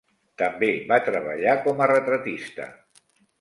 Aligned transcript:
També 0.41 0.69
va 0.91 0.97
treballar 1.09 1.53
com 1.67 1.85
a 1.85 1.89
retratista. 1.93 2.67